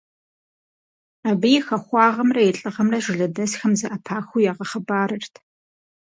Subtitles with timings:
[1.29, 5.33] Абы и хахуагъэмрэ и лӀыгъэмрэ жылэдэсхэм зэӀэпахыу ягъэхъыбарырт.